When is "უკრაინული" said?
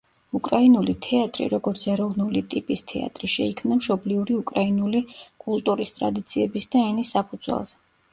0.37-0.93, 4.39-5.03